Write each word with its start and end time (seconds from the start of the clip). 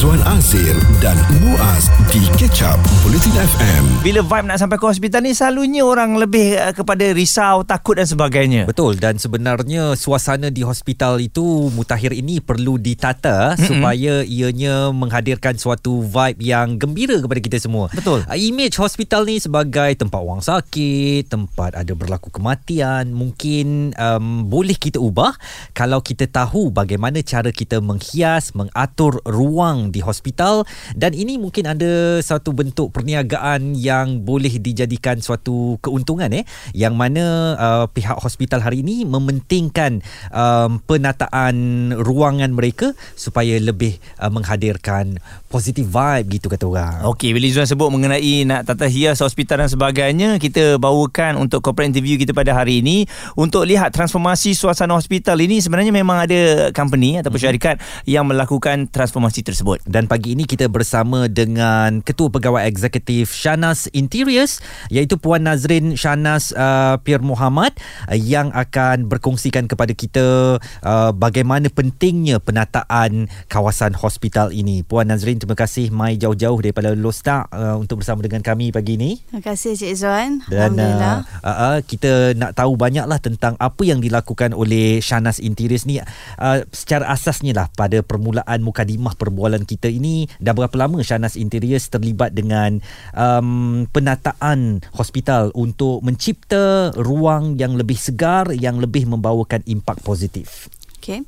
Izwan 0.00 0.24
Azir 0.32 0.72
dan 1.04 1.12
Muaz 1.44 1.92
di 2.08 2.24
Ketchup 2.40 2.80
Bulletin 3.04 3.36
FM. 3.36 3.84
Bila 4.00 4.24
vibe 4.24 4.48
nak 4.48 4.56
sampai 4.56 4.80
ke 4.80 4.88
hospital 4.88 5.20
ni 5.20 5.36
selalunya 5.36 5.84
orang 5.84 6.16
lebih 6.16 6.56
uh, 6.56 6.72
kepada 6.72 7.12
risau, 7.12 7.68
takut 7.68 8.00
dan 8.00 8.08
sebagainya. 8.08 8.64
Betul 8.64 8.96
dan 8.96 9.20
sebenarnya 9.20 9.92
suasana 10.00 10.48
di 10.48 10.64
hospital 10.64 11.20
itu 11.20 11.68
mutakhir 11.76 12.16
ini 12.16 12.40
perlu 12.40 12.80
ditata 12.80 13.52
mm-hmm. 13.52 13.68
supaya 13.68 14.24
ianya 14.24 14.88
menghadirkan 14.88 15.60
suatu 15.60 16.00
vibe 16.00 16.48
yang 16.48 16.80
gembira 16.80 17.20
kepada 17.20 17.40
kita 17.44 17.60
semua. 17.60 17.92
Betul. 17.92 18.24
Uh, 18.24 18.40
image 18.40 18.80
hospital 18.80 19.28
ni 19.28 19.36
sebagai 19.36 20.00
tempat 20.00 20.16
orang 20.16 20.40
sakit, 20.40 21.28
tempat 21.28 21.76
ada 21.76 21.92
berlaku 21.92 22.32
kematian, 22.32 23.12
mungkin 23.12 23.92
um, 24.00 24.48
boleh 24.48 24.80
kita 24.80 24.96
ubah 24.96 25.36
kalau 25.76 26.00
kita 26.00 26.24
tahu 26.24 26.72
bagaimana 26.72 27.20
cara 27.20 27.52
kita 27.52 27.84
menghias, 27.84 28.56
mengatur 28.56 29.20
ruang 29.28 29.89
di 29.90 30.00
hospital 30.02 30.64
dan 30.96 31.12
ini 31.12 31.36
mungkin 31.36 31.66
ada 31.66 32.22
satu 32.22 32.54
bentuk 32.54 32.94
perniagaan 32.94 33.74
yang 33.76 34.22
boleh 34.22 34.56
dijadikan 34.62 35.18
suatu 35.18 35.76
keuntungan 35.82 36.30
eh 36.32 36.44
yang 36.74 36.94
mana 36.94 37.54
uh, 37.58 37.86
pihak 37.90 38.18
hospital 38.22 38.62
hari 38.62 38.82
ini 38.82 39.02
mementingkan 39.04 40.02
um, 40.30 40.78
penataan 40.86 41.90
ruangan 41.98 42.54
mereka 42.54 42.94
supaya 43.14 43.58
lebih 43.58 43.98
uh, 44.18 44.30
menghadirkan 44.30 45.18
positive 45.50 45.90
vibe 45.90 46.40
gitu 46.40 46.46
kata 46.46 46.64
orang. 46.66 46.98
Okey, 47.10 47.34
bila 47.34 47.46
Izzuan 47.50 47.66
sebut 47.66 47.90
mengenai 47.90 48.46
nak 48.46 48.70
tata 48.70 48.86
hias 48.86 49.18
hospital 49.18 49.66
dan 49.66 49.70
sebagainya, 49.70 50.38
kita 50.38 50.78
bawakan 50.78 51.36
untuk 51.42 51.60
corporate 51.60 51.90
interview 51.90 52.14
kita 52.16 52.30
pada 52.30 52.54
hari 52.54 52.80
ini 52.80 53.04
untuk 53.34 53.66
lihat 53.66 53.90
transformasi 53.90 54.54
suasana 54.54 54.94
hospital 54.94 55.36
ini 55.42 55.58
sebenarnya 55.58 55.90
memang 55.90 56.24
ada 56.24 56.70
company 56.70 57.18
ataupun 57.18 57.36
mm-hmm. 57.36 57.42
syarikat 57.42 57.76
yang 58.06 58.24
melakukan 58.28 58.86
transformasi 58.88 59.42
tersebut. 59.42 59.79
Dan 59.88 60.04
pagi 60.10 60.36
ini 60.36 60.44
kita 60.44 60.68
bersama 60.68 61.24
dengan 61.30 62.04
Ketua 62.04 62.28
Pegawai 62.28 62.68
Eksekutif 62.68 63.32
Shanas 63.32 63.88
Interiors 63.96 64.60
iaitu 64.92 65.16
Puan 65.16 65.48
Nazrin 65.48 65.96
Shanas 65.96 66.52
uh, 66.52 67.00
Pir 67.00 67.24
Muhammad 67.24 67.72
uh, 68.10 68.16
yang 68.18 68.52
akan 68.52 69.08
berkongsikan 69.08 69.64
kepada 69.70 69.96
kita 69.96 70.58
uh, 70.84 71.10
bagaimana 71.16 71.72
pentingnya 71.72 72.42
penataan 72.42 73.32
kawasan 73.48 73.96
hospital 73.96 74.52
ini. 74.52 74.84
Puan 74.84 75.08
Nazrin, 75.08 75.40
terima 75.40 75.56
kasih 75.56 75.88
mai 75.88 76.20
jauh-jauh 76.20 76.60
daripada 76.60 76.92
Lostar 76.92 77.48
uh, 77.54 77.80
untuk 77.80 78.04
bersama 78.04 78.20
dengan 78.20 78.44
kami 78.44 78.74
pagi 78.74 79.00
ini. 79.00 79.16
Terima 79.30 79.42
kasih 79.44 79.78
Cik 79.78 79.90
Izzuan. 79.96 80.30
Dan 80.50 80.76
Alhamdulillah. 80.76 81.16
uh, 81.40 81.48
uh, 81.48 81.50
uh, 81.50 81.76
kita 81.86 82.36
nak 82.36 82.52
tahu 82.58 82.76
banyaklah 82.76 83.16
tentang 83.22 83.54
apa 83.56 83.82
yang 83.86 84.04
dilakukan 84.04 84.52
oleh 84.52 85.00
Shanas 85.00 85.40
Interiors 85.40 85.88
ni 85.88 86.00
uh, 86.00 86.58
secara 86.74 87.08
asasnya 87.12 87.56
lah 87.56 87.66
pada 87.72 88.02
permulaan 88.04 88.60
mukadimah 88.60 89.14
perbualan 89.16 89.64
kita 89.70 89.86
ini 89.86 90.26
dah 90.42 90.50
berapa 90.50 90.74
lama 90.74 90.98
Shanas 91.06 91.38
Interiors 91.38 91.86
terlibat 91.86 92.34
dengan 92.34 92.82
um, 93.14 93.86
penataan 93.94 94.82
hospital 94.98 95.54
untuk 95.54 96.02
mencipta 96.02 96.90
ruang 96.98 97.54
yang 97.54 97.78
lebih 97.78 97.94
segar 97.94 98.50
yang 98.50 98.82
lebih 98.82 99.06
membawakan 99.06 99.62
impak 99.70 100.02
positif. 100.02 100.66
Okay. 100.98 101.22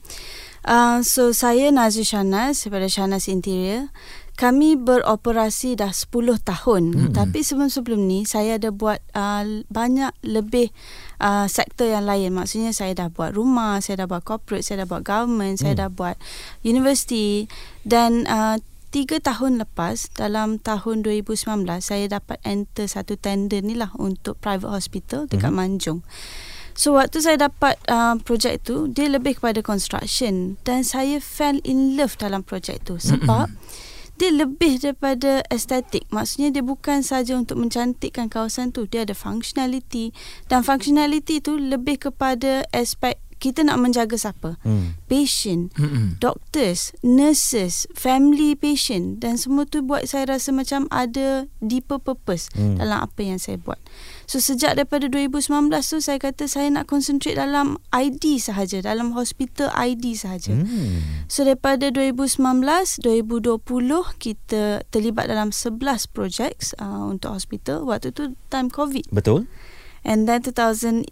Uh, 0.63 1.03
so 1.03 1.35
saya 1.35 1.70
Nazri 1.75 2.07
Shanas 2.07 2.67
daripada 2.67 2.87
Shanas 2.91 3.31
Interior. 3.31 3.91
Kami 4.33 4.80
beroperasi 4.80 5.77
dah 5.78 5.92
10 5.92 6.08
tahun. 6.42 6.83
Hmm. 6.92 7.12
Tapi 7.14 7.44
sebelum-sebelum 7.44 8.00
ni 8.08 8.25
saya 8.25 8.56
ada 8.56 8.72
buat 8.72 8.98
uh, 9.12 9.44
banyak 9.69 10.12
lebih 10.24 10.72
uh, 11.20 11.47
sektor 11.47 11.86
yang 11.86 12.08
lain. 12.08 12.33
Maksudnya 12.33 12.72
saya 12.72 12.97
dah 12.97 13.08
buat 13.12 13.36
rumah, 13.36 13.78
saya 13.84 14.05
dah 14.05 14.08
buat 14.08 14.24
corporate, 14.24 14.64
saya 14.64 14.83
dah 14.83 14.89
buat 14.89 15.05
government, 15.05 15.61
hmm. 15.61 15.62
saya 15.62 15.74
dah 15.86 15.89
buat 15.92 16.16
university 16.64 17.47
dan 17.84 18.24
uh, 18.27 18.56
Tiga 18.92 19.24
tahun 19.24 19.56
lepas 19.56 20.12
dalam 20.12 20.61
tahun 20.61 21.00
2019 21.00 21.64
saya 21.80 22.12
dapat 22.12 22.36
enter 22.44 22.84
satu 22.84 23.17
tender 23.17 23.64
ni 23.64 23.72
lah 23.72 23.89
untuk 23.96 24.36
private 24.36 24.69
hospital 24.69 25.24
dekat 25.24 25.48
mm-hmm. 25.48 25.80
Manjung. 25.80 26.00
So 26.77 27.01
waktu 27.01 27.24
saya 27.24 27.48
dapat 27.48 27.80
uh, 27.89 28.20
projek 28.20 28.68
tu 28.68 28.92
dia 28.92 29.08
lebih 29.08 29.40
kepada 29.40 29.64
construction 29.64 30.61
dan 30.68 30.84
saya 30.84 31.24
fell 31.24 31.57
in 31.64 31.96
love 31.96 32.20
dalam 32.20 32.45
projek 32.45 32.84
tu 32.84 33.01
sebab 33.01 33.48
mm-hmm. 33.48 33.80
Dia 34.22 34.30
lebih 34.30 34.78
daripada 34.78 35.42
estetik. 35.50 36.06
Maksudnya 36.14 36.55
dia 36.55 36.62
bukan 36.62 37.02
saja 37.02 37.34
untuk 37.34 37.58
mencantikkan 37.58 38.30
kawasan 38.30 38.70
tu, 38.70 38.86
dia 38.86 39.02
ada 39.02 39.18
functionality 39.18 40.14
dan 40.46 40.62
functionality 40.62 41.42
tu 41.42 41.58
lebih 41.58 42.06
kepada 42.06 42.62
aspek 42.70 43.18
kita 43.42 43.67
nak 43.67 43.83
menjaga 43.83 44.14
siapa? 44.14 44.55
Hmm. 44.63 44.95
Patient, 45.11 45.75
hmm. 45.75 46.23
doctors, 46.23 46.95
nurses, 47.03 47.91
family 47.91 48.55
patient 48.55 49.19
dan 49.19 49.35
semua 49.35 49.67
tu 49.67 49.83
buat 49.83 50.07
saya 50.07 50.30
rasa 50.30 50.55
macam 50.55 50.86
ada 50.95 51.51
deeper 51.58 51.98
purpose 51.98 52.47
hmm. 52.55 52.79
dalam 52.79 53.02
apa 53.02 53.19
yang 53.19 53.42
saya 53.42 53.58
buat. 53.58 53.83
So 54.31 54.39
sejak 54.39 54.79
daripada 54.79 55.11
2019 55.11 55.75
tu 55.83 55.98
saya 55.98 56.23
kata 56.23 56.47
saya 56.47 56.70
nak 56.70 56.86
concentrate 56.86 57.35
dalam 57.35 57.83
ID 57.91 58.39
sahaja, 58.39 58.79
dalam 58.79 59.11
hospital 59.19 59.75
ID 59.75 60.14
sahaja. 60.14 60.55
Hmm. 60.55 61.27
So 61.27 61.42
daripada 61.42 61.91
2019, 61.91 62.39
2020 63.02 63.58
kita 64.23 64.86
terlibat 64.95 65.27
dalam 65.27 65.51
11 65.51 65.83
projects 66.14 66.79
uh, 66.79 67.11
untuk 67.11 67.35
hospital. 67.35 67.83
Waktu 67.91 68.14
tu 68.14 68.39
time 68.55 68.70
COVID. 68.70 69.11
Betul. 69.11 69.51
And 70.02 70.27
then 70.27 70.42
2011, 70.42 71.07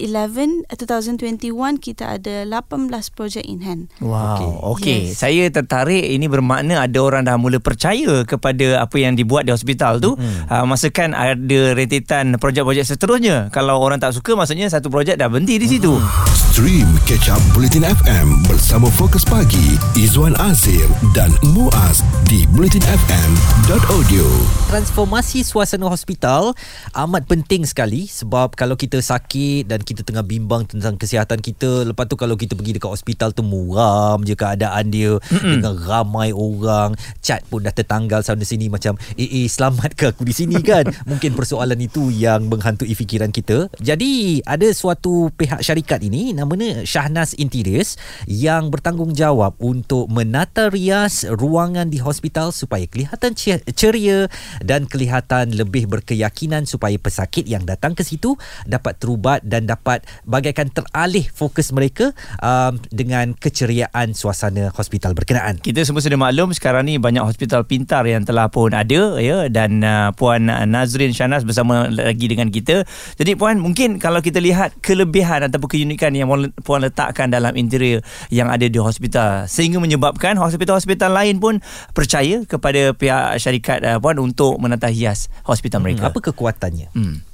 2021 0.67 1.79
kita 1.79 2.19
ada 2.19 2.43
18 2.43 2.91
project 3.15 3.47
in 3.47 3.63
hand. 3.63 3.87
Wow. 4.03 4.75
Okey. 4.75 5.15
Yes. 5.15 5.23
Saya 5.23 5.47
tertarik 5.47 6.03
ini 6.03 6.27
bermakna 6.27 6.83
ada 6.83 6.99
orang 6.99 7.23
dah 7.23 7.39
mula 7.39 7.63
percaya 7.63 8.27
kepada 8.27 8.83
apa 8.83 8.97
yang 8.99 9.15
dibuat 9.15 9.47
di 9.47 9.55
hospital 9.55 10.03
tu. 10.03 10.19
Mm-hmm. 10.19 10.51
Uh, 10.51 10.65
masa 10.67 10.91
kan 10.91 11.15
ada 11.15 11.61
rentetan 11.79 12.35
projek-projek 12.43 12.83
seterusnya. 12.83 13.47
Kalau 13.55 13.79
orang 13.79 14.03
tak 14.03 14.11
suka 14.11 14.35
maksudnya 14.35 14.67
satu 14.67 14.91
projek 14.91 15.15
dah 15.15 15.31
berhenti 15.31 15.63
di 15.63 15.71
situ. 15.71 15.95
Mm-hmm. 15.95 16.41
Stream 16.51 16.91
Catch 17.07 17.31
Up 17.31 17.39
Bulletin 17.55 17.87
FM 17.87 18.43
bersama 18.51 18.91
Fokus 18.99 19.23
Pagi 19.23 19.79
Izwan 19.95 20.35
Azir 20.35 20.91
dan 21.15 21.31
Muaz 21.55 22.03
di 22.27 22.43
bulletinfm.audio. 22.51 24.27
Transformasi 24.67 25.47
suasana 25.47 25.87
hospital 25.87 26.51
amat 26.99 27.31
penting 27.31 27.63
sekali 27.63 28.11
sebab 28.11 28.59
kalau 28.59 28.75
kita 28.81 29.05
sakit 29.05 29.69
dan 29.69 29.85
kita 29.85 30.01
tengah 30.01 30.25
bimbang 30.25 30.65
tentang 30.65 30.97
kesihatan 30.97 31.45
kita 31.45 31.85
lepas 31.93 32.09
tu 32.09 32.17
kalau 32.17 32.33
kita 32.33 32.57
pergi 32.57 32.81
dekat 32.81 32.89
hospital 32.89 33.37
tu 33.37 33.45
muram 33.45 34.25
je 34.25 34.33
keadaan 34.33 34.89
dia 34.89 35.21
Mm-mm. 35.21 35.61
dengan 35.61 35.77
ramai 35.77 36.33
orang 36.33 36.97
cat 37.21 37.45
pun 37.53 37.61
dah 37.61 37.77
tertanggal 37.77 38.25
sana 38.25 38.41
sini 38.41 38.73
macam 38.73 38.97
eh 39.21 39.45
eh 39.45 39.47
selamat 39.53 39.93
ke 39.93 40.17
aku 40.17 40.25
di 40.25 40.33
sini 40.33 40.65
kan 40.65 40.89
mungkin 41.11 41.37
persoalan 41.37 41.77
itu 41.77 42.09
yang 42.09 42.49
menghantui 42.49 42.97
fikiran 42.97 43.29
kita 43.29 43.69
jadi 43.77 44.41
ada 44.49 44.73
suatu 44.73 45.29
pihak 45.37 45.61
syarikat 45.61 46.01
ini 46.01 46.33
namanya 46.33 46.81
Shahnas 46.89 47.37
Interiors 47.37 48.01
yang 48.25 48.73
bertanggungjawab 48.73 49.61
untuk 49.61 50.09
menata 50.09 50.73
rias 50.73 51.29
ruangan 51.29 51.93
di 51.93 52.01
hospital 52.01 52.57
supaya 52.57 52.89
kelihatan 52.89 53.37
ceria 53.77 54.33
dan 54.65 54.89
kelihatan 54.89 55.53
lebih 55.53 55.85
berkeyakinan 55.85 56.65
supaya 56.65 56.97
pesakit 56.97 57.45
yang 57.45 57.69
datang 57.69 57.93
ke 57.93 58.01
situ 58.01 58.39
dapat 58.71 58.97
terubat 59.03 59.43
dan 59.43 59.67
dapat 59.67 60.07
bagaikan 60.23 60.71
teralih 60.71 61.27
fokus 61.35 61.75
mereka 61.75 62.15
um, 62.39 62.79
dengan 62.95 63.35
keceriaan 63.35 64.15
suasana 64.15 64.71
hospital 64.71 65.13
berkenaan. 65.19 65.59
Kita 65.59 65.83
semua 65.83 66.01
sudah 66.01 66.17
maklum 66.17 66.55
sekarang 66.55 66.87
ni 66.87 66.97
banyak 67.03 67.27
hospital 67.27 67.67
pintar 67.67 68.07
yang 68.07 68.23
telah 68.23 68.47
pun 68.47 68.71
ada 68.71 69.19
ya 69.19 69.51
dan 69.51 69.83
uh, 69.83 70.15
puan 70.15 70.47
Nazrin 70.47 71.11
Shanas 71.11 71.43
bersama 71.43 71.91
lagi 71.91 72.31
dengan 72.31 72.49
kita. 72.55 72.87
Jadi 73.19 73.35
puan 73.35 73.59
mungkin 73.59 73.99
kalau 73.99 74.23
kita 74.23 74.39
lihat 74.39 74.79
kelebihan 74.79 75.43
ataupun 75.51 75.69
keunikan 75.77 76.15
yang 76.15 76.31
puan 76.63 76.81
letakkan 76.87 77.29
dalam 77.29 77.53
interior 77.59 78.01
yang 78.31 78.49
ada 78.49 78.71
di 78.71 78.79
hospital 78.79 79.51
sehingga 79.51 79.83
menyebabkan 79.83 80.39
hospital-hospital 80.39 81.11
lain 81.11 81.43
pun 81.43 81.59
percaya 81.97 82.47
kepada 82.47 82.95
pihak 82.95 83.41
syarikat 83.41 83.83
uh, 83.83 83.99
puan 83.99 84.21
untuk 84.21 84.61
menata 84.61 84.93
hias 84.93 85.33
hospital 85.43 85.83
mereka. 85.83 86.09
Hmm, 86.09 86.13
apa 86.13 86.19
kekuatannya? 86.31 86.89
Hmm. 86.93 87.30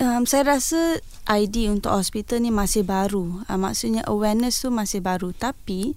Um, 0.00 0.24
saya 0.24 0.56
rasa 0.56 1.04
ID 1.28 1.68
untuk 1.68 1.92
hospital 1.92 2.40
ni 2.40 2.48
masih 2.48 2.88
baru. 2.88 3.44
Uh, 3.44 3.60
maksudnya 3.60 4.00
awareness 4.08 4.64
tu 4.64 4.72
masih 4.72 5.04
baru. 5.04 5.36
Tapi 5.36 5.92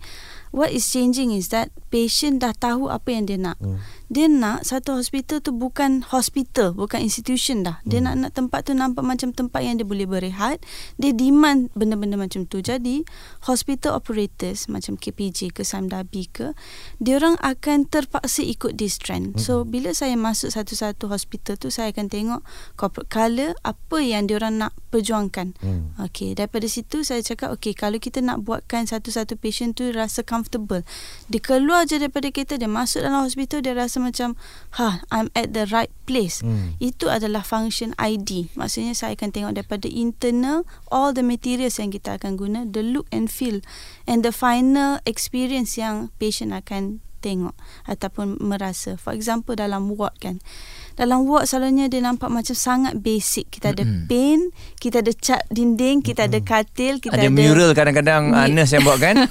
what 0.52 0.76
is 0.76 0.84
changing 0.92 1.32
is 1.32 1.56
that 1.56 1.72
patient 1.88 2.44
dah 2.44 2.52
tahu 2.52 2.92
apa 2.92 3.08
yang 3.16 3.24
dia 3.24 3.40
nak. 3.40 3.56
Hmm. 3.64 3.80
Dia 4.14 4.30
nak 4.30 4.62
satu 4.62 5.02
hospital 5.02 5.42
tu 5.42 5.50
bukan 5.50 6.06
hospital 6.14 6.78
bukan 6.78 7.02
institution 7.02 7.66
dah. 7.66 7.82
Dia 7.82 7.98
nak 7.98 8.22
nak 8.22 8.38
tempat 8.38 8.70
tu 8.70 8.78
nampak 8.78 9.02
macam 9.02 9.34
tempat 9.34 9.66
yang 9.66 9.82
dia 9.82 9.88
boleh 9.90 10.06
berehat. 10.06 10.62
Dia 11.02 11.18
demand 11.18 11.74
benda-benda 11.74 12.14
macam 12.14 12.46
tu. 12.46 12.62
Jadi 12.62 13.02
hospital 13.50 13.98
operators 13.98 14.70
macam 14.70 15.02
KPJ 15.02 15.58
ke 15.58 15.66
Samdabi 15.66 16.30
ke 16.30 16.54
dia 17.02 17.18
orang 17.18 17.42
akan 17.42 17.90
terpaksa 17.90 18.46
ikut 18.46 18.78
this 18.78 19.02
trend. 19.02 19.42
So 19.42 19.66
bila 19.66 19.98
saya 19.98 20.14
masuk 20.14 20.54
satu-satu 20.54 21.10
hospital 21.10 21.58
tu 21.58 21.74
saya 21.74 21.90
akan 21.90 22.06
tengok 22.06 22.46
corporate 22.78 23.10
color 23.10 23.58
apa 23.66 23.98
yang 23.98 24.30
dia 24.30 24.38
orang 24.38 24.62
nak 24.62 24.78
perjuangkan. 24.94 25.58
Hmm. 25.58 25.90
Okey, 25.98 26.38
daripada 26.38 26.70
situ 26.70 27.02
saya 27.02 27.26
cakap 27.26 27.50
okey 27.58 27.74
kalau 27.74 27.98
kita 27.98 28.22
nak 28.22 28.46
buatkan 28.46 28.86
satu-satu 28.86 29.42
patient 29.42 29.74
tu 29.74 29.90
rasa 29.90 30.22
comfortable. 30.22 30.86
Dia 31.34 31.42
keluar 31.42 31.90
je 31.90 31.98
daripada 31.98 32.30
kereta 32.30 32.62
dia 32.62 32.70
masuk 32.70 33.02
dalam 33.02 33.26
hospital 33.26 33.66
dia 33.66 33.74
rasa 33.74 34.03
macam 34.04 34.36
ha 34.76 35.02
I'm 35.10 35.32
at 35.34 35.56
the 35.56 35.66
right 35.72 35.92
place. 36.04 36.44
Hmm. 36.44 36.76
Itu 36.84 37.08
adalah 37.08 37.42
function 37.48 37.96
ID. 37.96 38.54
Maksudnya 38.60 38.94
saya 38.94 39.16
akan 39.16 39.32
tengok 39.32 39.54
daripada 39.56 39.88
internal 39.88 40.68
all 40.92 41.16
the 41.16 41.24
materials 41.24 41.80
yang 41.80 41.90
kita 41.90 42.20
akan 42.20 42.36
guna, 42.36 42.68
the 42.68 42.84
look 42.84 43.08
and 43.16 43.32
feel 43.32 43.64
and 44.04 44.22
the 44.22 44.36
final 44.36 45.00
experience 45.08 45.80
yang 45.80 46.12
patient 46.20 46.52
akan 46.52 47.00
tengok 47.24 47.56
ataupun 47.88 48.36
merasa. 48.44 49.00
For 49.00 49.16
example 49.16 49.56
dalam 49.56 49.96
ward 49.96 50.20
kan. 50.20 50.44
Dalam 50.94 51.26
ward 51.26 51.46
selalunya 51.46 51.88
dia 51.88 52.00
nampak 52.00 52.30
macam 52.30 52.54
sangat 52.54 52.94
basic. 52.96 53.50
Kita 53.50 53.72
ada 53.72 53.82
Mm-mm. 53.82 54.06
paint, 54.06 54.54
kita 54.78 55.02
ada 55.02 55.12
cat 55.12 55.42
dinding, 55.50 56.00
kita 56.00 56.26
ada 56.26 56.38
katil, 56.38 56.98
kita 56.98 57.18
ada 57.18 57.26
ada, 57.26 57.34
mural 57.34 57.72
kadang-kadang 57.72 58.30
uh, 58.30 58.46
nurse 58.48 58.74
yang 58.74 58.84
buat 58.84 58.98
kan 58.98 59.16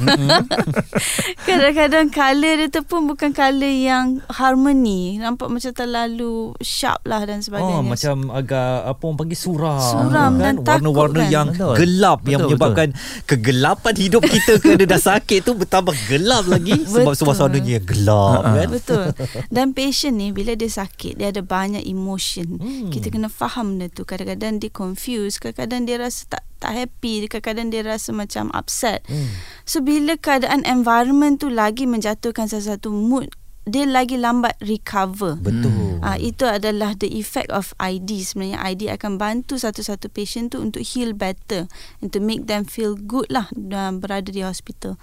Kadang-kadang 1.48 2.06
colour 2.08 2.54
dia 2.56 2.68
tu 2.68 2.82
pun 2.82 3.04
bukan 3.04 3.30
colour 3.30 3.68
yang 3.68 4.22
harmony. 4.30 5.18
Nampak 5.18 5.50
macam 5.50 5.72
terlalu 5.72 6.54
sharp 6.58 7.02
lah 7.04 7.22
dan 7.22 7.42
sebagainya. 7.42 7.78
Oh 7.78 7.82
macam 7.82 8.30
agak 8.30 8.88
apa 8.88 9.02
orang 9.02 9.18
panggil 9.18 9.38
suram 9.38 9.80
Suram 9.82 10.32
dan 10.38 10.54
takut 10.60 10.70
warna-warna 10.82 11.20
kan? 11.20 11.30
yang 11.30 11.46
Betul. 11.50 11.74
gelap 11.76 12.20
yang 12.24 12.40
Betul, 12.40 12.48
menyebabkan 12.48 12.88
kegelapan 13.24 13.94
hidup 13.96 14.22
kita 14.22 14.52
kerana 14.58 14.84
dah 14.84 15.00
sakit 15.00 15.38
tu 15.42 15.52
bertambah 15.54 15.94
gelap 16.06 16.44
lagi 16.46 16.74
sebab 16.90 17.12
Betul. 17.12 17.26
suasananya 17.26 17.78
gelap 17.82 18.42
Ha-ha. 18.42 18.56
kan. 18.56 18.68
Betul. 18.70 19.04
Dan 19.48 19.66
patient 19.72 20.14
ni 20.14 20.28
bila 20.30 20.52
dia 20.54 20.70
sakit, 20.70 21.18
dia 21.18 21.28
ada 21.28 21.42
banyak 21.52 21.84
emotion. 21.84 22.56
Hmm. 22.56 22.88
Kita 22.88 23.12
kena 23.12 23.28
faham 23.28 23.76
benda 23.76 23.92
tu. 23.92 24.08
Kadang-kadang 24.08 24.56
dia 24.56 24.72
confused, 24.72 25.44
kadang-kadang 25.44 25.84
dia 25.84 26.00
rasa 26.00 26.24
tak 26.32 26.48
tak 26.56 26.72
happy, 26.72 27.28
kadang-kadang 27.28 27.68
dia 27.68 27.84
rasa 27.84 28.16
macam 28.16 28.48
upset. 28.56 29.04
Hmm. 29.04 29.28
So 29.68 29.84
bila 29.84 30.16
keadaan 30.16 30.64
environment 30.64 31.44
tu 31.44 31.52
lagi 31.52 31.84
menjatuhkan 31.84 32.48
sesuatu 32.48 32.88
mood, 32.88 33.36
dia 33.62 33.86
lagi 33.86 34.18
lambat 34.18 34.58
recover. 34.58 35.38
Betul. 35.38 36.02
Ah 36.02 36.18
itu 36.18 36.42
adalah 36.42 36.98
the 36.98 37.06
effect 37.14 37.52
of 37.54 37.70
ID 37.78 38.26
sebenarnya 38.26 38.58
ID 38.58 38.82
akan 38.90 39.22
bantu 39.22 39.54
satu-satu 39.54 40.10
patient 40.10 40.56
tu 40.56 40.58
untuk 40.58 40.82
heal 40.82 41.14
better 41.14 41.70
and 42.02 42.10
to 42.10 42.18
make 42.18 42.50
them 42.50 42.66
feel 42.66 42.98
good 42.98 43.30
lah 43.30 43.46
uh, 43.54 43.92
berada 43.94 44.34
di 44.34 44.42
hospital. 44.42 44.98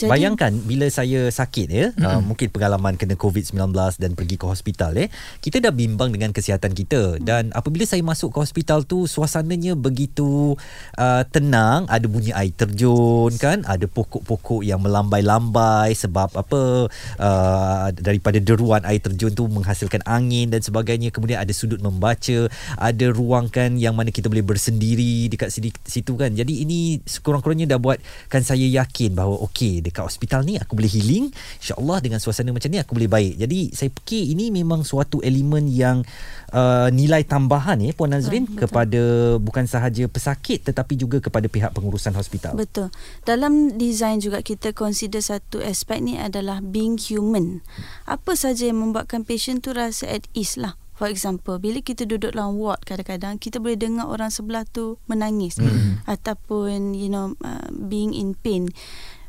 Jadi, 0.00 0.08
Bayangkan 0.08 0.56
bila 0.64 0.88
saya 0.88 1.28
sakit 1.28 1.68
ya, 1.68 1.86
mm-hmm. 1.92 2.08
uh, 2.08 2.20
mungkin 2.24 2.48
pengalaman 2.48 2.96
kena 2.96 3.20
COVID-19 3.20 3.76
dan 4.00 4.16
pergi 4.16 4.40
ke 4.40 4.48
hospital 4.48 4.96
eh, 4.96 5.12
kita 5.44 5.60
dah 5.60 5.68
bimbang 5.76 6.08
dengan 6.08 6.32
kesihatan 6.32 6.72
kita. 6.72 7.20
Dan 7.20 7.52
apabila 7.52 7.84
saya 7.84 8.00
masuk 8.00 8.32
ke 8.32 8.40
hospital 8.40 8.88
tu 8.88 9.04
suasananya 9.04 9.76
begitu 9.76 10.56
uh, 10.96 11.22
tenang, 11.28 11.84
ada 11.92 12.08
bunyi 12.08 12.32
air 12.32 12.48
terjun 12.56 13.36
kan, 13.36 13.60
ada 13.68 13.84
pokok-pokok 13.84 14.64
yang 14.64 14.80
melambai-lambai 14.80 15.92
sebab 15.92 16.32
apa 16.32 16.88
uh, 17.20 17.86
daripada 17.92 18.40
deruan 18.40 18.80
air 18.88 19.04
terjun 19.04 19.36
tu 19.36 19.44
menghasilkan 19.52 20.00
angin 20.08 20.48
dan 20.48 20.64
sebagainya, 20.64 21.12
kemudian 21.12 21.44
ada 21.44 21.52
sudut 21.52 21.84
membaca, 21.84 22.48
ada 22.80 23.06
ruang 23.12 23.52
kan 23.52 23.76
yang 23.76 23.92
mana 23.92 24.08
kita 24.08 24.32
boleh 24.32 24.48
bersendiri 24.48 25.28
dekat 25.28 25.52
situ 25.84 26.16
kan. 26.16 26.32
Jadi 26.32 26.64
ini 26.64 27.04
sekurang-kurangnya 27.04 27.76
dah 27.76 27.80
buatkan 27.82 28.40
saya 28.40 28.64
yakin 28.64 29.12
bahawa 29.12 29.44
okey 29.44 29.89
dekat 29.90 30.06
hospital 30.06 30.46
ni 30.46 30.54
aku 30.56 30.78
boleh 30.78 30.88
healing 30.88 31.28
insyaallah 31.58 31.98
dengan 31.98 32.22
suasana 32.22 32.54
macam 32.54 32.70
ni 32.70 32.78
aku 32.78 32.94
boleh 32.94 33.10
baik 33.10 33.32
jadi 33.36 33.60
saya 33.74 33.90
fikir 33.90 34.30
ini 34.30 34.54
memang 34.54 34.86
suatu 34.86 35.18
elemen 35.20 35.66
yang 35.66 36.06
uh, 36.54 36.88
nilai 36.94 37.26
tambahan 37.26 37.82
ya 37.82 37.90
Puan 37.92 38.14
Nazrin 38.14 38.46
Betul, 38.46 38.54
betul. 38.54 38.62
kepada 38.64 39.02
bukan 39.42 39.64
sahaja 39.66 40.04
pesakit 40.06 40.62
tetapi 40.62 40.94
juga 40.94 41.18
kepada 41.18 41.50
pihak 41.50 41.74
pengurusan 41.74 42.14
hospital 42.14 42.54
Betul. 42.54 42.88
Dalam 43.24 43.74
design 43.74 44.20
juga 44.20 44.44
kita 44.44 44.70
consider 44.70 45.18
satu 45.18 45.58
aspek 45.64 45.98
ni 46.04 46.20
adalah 46.20 46.60
being 46.60 47.00
human. 47.00 47.64
Apa 48.04 48.36
saja 48.36 48.68
yang 48.68 48.78
membuatkan 48.84 49.24
patient 49.24 49.64
tu 49.64 49.72
rasa 49.72 50.06
at 50.06 50.28
ease 50.36 50.60
lah. 50.60 50.76
For 50.94 51.08
example, 51.08 51.56
bila 51.56 51.80
kita 51.80 52.04
duduk 52.04 52.36
dalam 52.36 52.60
ward 52.60 52.84
kadang-kadang 52.84 53.40
kita 53.40 53.56
boleh 53.56 53.80
dengar 53.80 54.12
orang 54.12 54.28
sebelah 54.28 54.68
tu 54.68 55.00
menangis 55.08 55.56
Hmm. 55.56 56.04
ataupun 56.04 56.92
you 56.92 57.08
know 57.08 57.32
uh, 57.40 57.66
being 57.72 58.12
in 58.12 58.36
pain. 58.36 58.68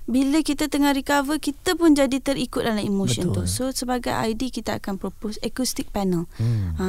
Bila 0.10 0.42
kita 0.42 0.66
tengah 0.66 0.98
recover 0.98 1.38
kita 1.38 1.78
pun 1.78 1.94
jadi 1.94 2.18
terikut 2.18 2.66
dalam 2.66 2.82
emotion 2.82 3.30
Betul. 3.30 3.46
tu. 3.46 3.52
So 3.52 3.64
sebagai 3.70 4.12
ID 4.12 4.50
kita 4.50 4.82
akan 4.82 4.98
propose 4.98 5.38
acoustic 5.46 5.94
panel. 5.94 6.26
Hmm. 6.42 6.74
Ha, 6.76 6.86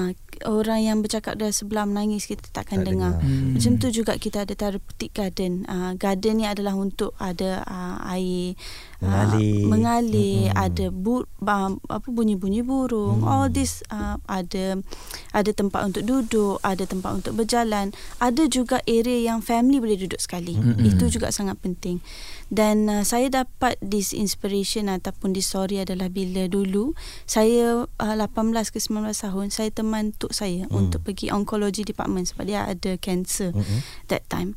orang 0.49 0.81
yang 0.83 0.99
bercakap 1.05 1.37
dari 1.37 1.53
sebelah 1.55 1.85
menangis 1.87 2.25
kita 2.27 2.49
takkan 2.51 2.83
Tak 2.83 2.89
dengar. 2.89 3.13
dengar. 3.21 3.29
Hmm. 3.29 3.53
Macam 3.55 3.73
tu 3.79 3.89
juga 3.93 4.13
kita 4.17 4.49
ada 4.49 4.55
therapeutic 4.57 5.13
garden. 5.13 5.69
Uh, 5.69 5.93
garden 5.95 6.41
ni 6.41 6.47
adalah 6.49 6.73
untuk 6.75 7.13
ada 7.21 7.63
uh, 7.69 7.97
air 8.17 8.57
Mengalir. 9.03 9.59
uh, 9.59 9.69
mengalir, 9.69 10.39
Mm-mm. 10.49 10.63
ada 10.63 10.87
bu, 10.89 11.27
uh, 11.43 11.71
apa 11.91 12.07
bunyi-bunyi 12.07 12.63
burung. 12.63 13.21
Hmm. 13.21 13.29
All 13.29 13.47
this 13.51 13.83
uh, 13.91 14.17
ada 14.25 14.79
ada 15.31 15.51
tempat 15.51 15.83
untuk 15.83 16.07
duduk, 16.07 16.63
ada 16.63 16.87
tempat 16.87 17.11
untuk 17.19 17.35
berjalan, 17.35 17.91
ada 18.17 18.43
juga 18.47 18.79
area 18.87 19.27
yang 19.27 19.43
family 19.43 19.83
boleh 19.83 19.99
duduk 19.99 20.23
sekali. 20.23 20.55
Mm-mm. 20.55 20.87
Itu 20.87 21.11
juga 21.11 21.29
sangat 21.29 21.59
penting. 21.59 21.99
Dan 22.47 22.87
uh, 22.87 23.03
saya 23.03 23.33
dapat 23.33 23.81
this 23.81 24.13
inspiration 24.13 24.87
ataupun 24.87 25.33
this 25.33 25.49
story 25.49 25.81
adalah 25.81 26.07
bila 26.07 26.47
dulu 26.47 26.93
saya 27.25 27.89
uh, 27.89 28.15
18 28.15 28.29
ke 28.69 28.79
19 28.79 29.09
tahun 29.11 29.47
saya 29.49 29.69
teman 29.69 30.15
tok 30.15 30.31
saya 30.31 30.55
Hmm. 30.63 30.87
untuk 30.87 31.03
pergi 31.03 31.33
oncology 31.33 31.83
department 31.83 32.29
sebab 32.29 32.45
dia 32.45 32.63
ada 32.63 32.95
cancer 33.01 33.51
Mm-mm. 33.51 33.81
that 34.07 34.23
time. 34.29 34.55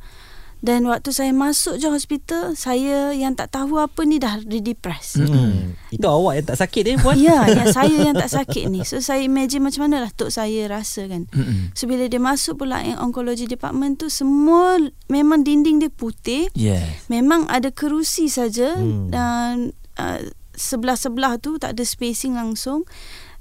Dan 0.66 0.90
waktu 0.90 1.14
saya 1.14 1.30
masuk 1.30 1.78
je 1.78 1.86
hospital, 1.86 2.58
saya 2.58 3.14
yang 3.14 3.38
tak 3.38 3.54
tahu 3.54 3.78
apa 3.78 4.02
ni 4.02 4.18
dah 4.18 4.42
depressed. 4.42 5.22
Hmm. 5.22 5.78
Itu 5.94 6.10
awak 6.10 6.42
yang 6.42 6.48
tak 6.50 6.58
sakit 6.66 6.84
eh 6.90 6.98
Puan? 6.98 7.22
Ya, 7.22 7.46
yang 7.62 7.70
saya 7.70 7.94
yang 7.94 8.18
tak 8.18 8.34
sakit 8.34 8.74
ni. 8.74 8.82
So 8.82 8.98
saya 8.98 9.22
imagine 9.22 9.62
macam 9.62 9.86
mana 9.86 10.02
lah 10.02 10.10
tok 10.10 10.34
saya 10.34 10.66
rasa 10.66 11.06
kan. 11.06 11.30
Mm-mm. 11.30 11.70
So 11.78 11.86
bila 11.86 12.10
dia 12.10 12.18
masuk 12.18 12.66
pula 12.66 12.82
yang 12.82 12.98
oncology 12.98 13.46
department 13.46 14.02
tu 14.02 14.10
semua 14.10 14.82
memang 15.06 15.46
dinding 15.46 15.86
dia 15.86 15.94
putih. 15.94 16.50
yes 16.58 17.06
Memang 17.14 17.46
ada 17.46 17.70
kerusi 17.70 18.26
saja 18.26 18.74
Hmm. 18.76 19.14
dan 19.14 19.54
uh, 20.02 20.20
sebelah-sebelah 20.56 21.38
tu 21.38 21.62
tak 21.62 21.78
ada 21.78 21.84
spacing 21.86 22.34
langsung. 22.34 22.88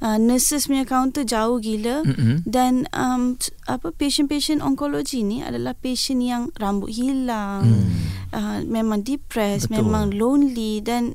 Uh, 0.03 0.19
nurses 0.19 0.67
punya 0.67 0.85
counter 0.85 1.23
jauh 1.23 1.59
gila. 1.59 2.03
Mm-mm. 2.03 2.43
Dan 2.45 2.91
um, 2.91 3.39
apa 3.65 3.95
patient-patient 3.95 4.61
onkologi 4.61 5.23
ni 5.23 5.41
adalah 5.41 5.73
patient 5.73 6.21
yang 6.21 6.43
rambut 6.59 6.91
hilang, 6.93 7.63
Hmm. 7.65 7.89
uh, 8.35 8.59
memang 8.67 9.07
depressed, 9.07 9.71
Betul. 9.71 9.87
memang 9.87 10.05
lonely 10.13 10.83
dan 10.83 11.15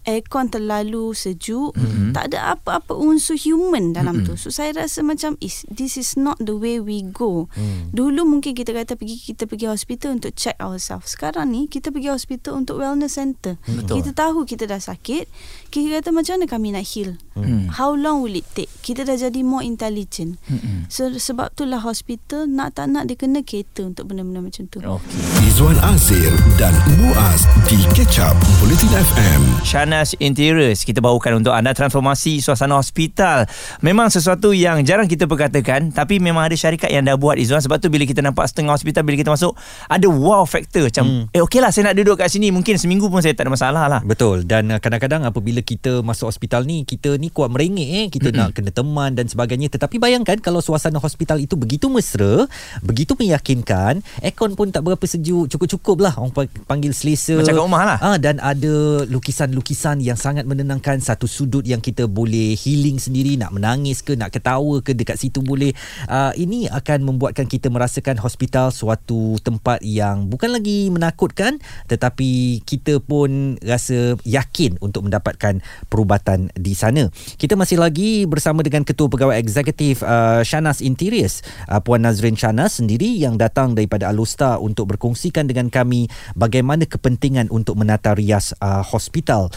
aircon 0.00 0.48
terlalu 0.48 1.12
sejuk. 1.12 1.76
Mhm. 1.76 2.16
Tak 2.16 2.32
ada 2.32 2.56
apa-apa 2.56 2.96
unsur 2.96 3.36
human 3.36 3.92
dalam 3.92 4.24
Mm-mm. 4.24 4.32
tu. 4.32 4.40
So 4.40 4.48
saya 4.48 4.72
rasa 4.72 5.04
macam 5.04 5.36
is 5.44 5.68
this 5.68 6.00
is 6.00 6.16
not 6.16 6.40
the 6.40 6.56
way 6.56 6.80
we 6.80 7.04
go. 7.04 7.52
Hmm. 7.52 7.92
Dulu 7.92 8.24
mungkin 8.24 8.56
kita 8.56 8.72
kata 8.72 8.96
pergi 8.96 9.20
kita 9.20 9.44
pergi 9.44 9.68
hospital 9.68 10.16
untuk 10.16 10.32
check 10.32 10.56
ourselves. 10.56 11.12
Sekarang 11.14 11.52
ni 11.52 11.68
kita 11.68 11.92
pergi 11.92 12.10
hospital 12.10 12.64
untuk 12.64 12.80
wellness 12.80 13.20
center. 13.20 13.60
Betul. 13.68 14.00
Kita 14.00 14.10
tahu 14.16 14.48
kita 14.48 14.64
dah 14.64 14.80
sakit. 14.80 15.28
Kita 15.70 16.02
kata 16.02 16.10
macam 16.10 16.34
mana 16.34 16.46
kami 16.46 16.68
nak 16.74 16.82
heal? 16.84 17.14
Hmm. 17.32 17.70
How 17.70 17.94
long 17.94 18.20
will 18.20 18.34
it 18.34 18.44
take? 18.52 18.66
Kita 18.82 19.02
dah 19.02 19.14
jadi 19.14 19.40
more 19.40 19.62
intelligent. 19.62 20.36
Mm-mm. 20.44 20.90
So 20.90 21.08
sebab 21.08 21.54
itulah 21.54 21.78
hospital 21.78 22.44
nak 22.44 22.74
tak 22.74 22.90
nak 22.90 23.06
dia 23.06 23.14
kena 23.14 23.40
cater 23.40 23.86
untuk 23.86 24.10
benda-benda 24.10 24.42
macam 24.42 24.66
tu. 24.66 24.82
Okey. 24.82 25.46
Izwan 25.46 25.78
Azir 25.80 26.26
dan 26.58 26.74
Muaz 26.98 27.46
di 27.64 27.78
Catch 27.94 28.18
Up 28.18 28.34
Bulletin 28.58 28.90
FM. 28.90 29.40
Shanas 29.62 30.18
Interiors 30.18 30.82
kita 30.82 30.98
bawakan 30.98 31.38
untuk 31.38 31.54
anda 31.54 31.70
transformasi 31.70 32.42
suasana 32.42 32.74
hospital. 32.74 33.46
Memang 33.78 34.10
sesuatu 34.10 34.50
yang 34.50 34.82
jarang 34.82 35.06
kita 35.06 35.24
perkatakan 35.24 35.94
tapi 35.94 36.18
memang 36.18 36.50
ada 36.50 36.58
syarikat 36.58 36.90
yang 36.90 37.06
dah 37.06 37.14
buat 37.14 37.38
Izwan 37.38 37.62
sebab 37.62 37.78
tu 37.78 37.86
bila 37.86 38.02
kita 38.02 38.18
nampak 38.20 38.50
setengah 38.50 38.74
hospital 38.74 39.06
bila 39.06 39.14
kita 39.14 39.30
masuk 39.30 39.54
ada 39.86 40.10
wow 40.10 40.42
factor 40.42 40.82
macam 40.82 41.06
Hmm. 41.06 41.24
eh 41.32 41.40
okey 41.40 41.58
lah 41.58 41.70
saya 41.70 41.90
nak 41.90 41.96
duduk 41.96 42.18
kat 42.18 42.28
sini 42.28 42.50
mungkin 42.50 42.76
seminggu 42.76 43.08
pun 43.08 43.18
saya 43.18 43.32
tak 43.32 43.46
ada 43.46 43.52
masalah 43.54 43.84
lah. 43.86 44.00
Betul 44.02 44.44
dan 44.44 44.68
uh, 44.68 44.76
kadang-kadang 44.76 45.24
apabila 45.24 45.59
bila 45.60 45.68
kita 45.68 45.92
masuk 46.00 46.32
hospital 46.32 46.64
ni 46.64 46.88
kita 46.88 47.20
ni 47.20 47.28
kuat 47.28 47.52
merengek 47.52 47.90
eh. 47.92 48.06
Kita 48.08 48.32
nak 48.32 48.56
kena 48.56 48.72
teman 48.72 49.12
dan 49.12 49.28
sebagainya. 49.28 49.68
Tetapi 49.68 50.00
bayangkan 50.00 50.40
kalau 50.40 50.64
suasana 50.64 50.96
hospital 50.96 51.36
itu 51.36 51.60
begitu 51.60 51.92
mesra 51.92 52.48
begitu 52.80 53.12
meyakinkan 53.20 54.00
aircon 54.24 54.56
pun 54.56 54.72
tak 54.72 54.88
berapa 54.88 55.04
sejuk 55.04 55.52
cukup-cukup 55.52 56.00
lah. 56.00 56.16
Orang 56.16 56.32
pa- 56.32 56.48
panggil 56.64 56.96
selesa. 56.96 57.36
Macam 57.36 57.52
kat 57.52 57.64
rumah 57.68 57.82
lah. 57.84 57.98
ah, 58.00 58.16
dan 58.16 58.40
ada 58.40 59.04
lukisan-lukisan 59.04 60.00
yang 60.00 60.16
sangat 60.16 60.48
menenangkan. 60.48 60.96
Satu 61.04 61.28
sudut 61.28 61.66
yang 61.68 61.84
kita 61.84 62.08
boleh 62.08 62.56
healing 62.56 62.96
sendiri 62.96 63.36
nak 63.36 63.52
menangis 63.52 64.00
ke 64.00 64.16
nak 64.16 64.32
ketawa 64.32 64.80
ke 64.80 64.96
dekat 64.96 65.20
situ 65.20 65.44
boleh. 65.44 65.76
Uh, 66.08 66.32
ini 66.40 66.70
akan 66.72 67.04
membuatkan 67.04 67.44
kita 67.44 67.68
merasakan 67.68 68.16
hospital 68.16 68.72
suatu 68.72 69.36
tempat 69.44 69.84
yang 69.84 70.30
bukan 70.30 70.56
lagi 70.56 70.88
menakutkan 70.88 71.58
tetapi 71.90 72.62
kita 72.62 73.02
pun 73.02 73.58
rasa 73.60 74.14
yakin 74.22 74.78
untuk 74.78 75.10
mendapatkan 75.10 75.49
perubatan 75.90 76.54
di 76.54 76.78
sana. 76.78 77.10
Kita 77.10 77.58
masih 77.58 77.82
lagi 77.82 78.30
bersama 78.30 78.62
dengan 78.62 78.86
ketua 78.86 79.10
pegawai 79.10 79.34
eksekutif 79.34 80.06
uh, 80.06 80.46
Shanas 80.46 80.78
Interiors 80.78 81.42
uh, 81.66 81.82
Puan 81.82 82.06
Nazrin 82.06 82.38
Shanas 82.38 82.78
sendiri 82.78 83.10
yang 83.18 83.34
datang 83.34 83.74
daripada 83.74 84.06
Alusta 84.06 84.62
untuk 84.62 84.94
berkongsikan 84.94 85.50
dengan 85.50 85.66
kami 85.66 86.06
bagaimana 86.38 86.86
kepentingan 86.86 87.50
untuk 87.50 87.74
menata 87.74 88.14
rias 88.14 88.54
uh, 88.62 88.86
hospital. 88.86 89.50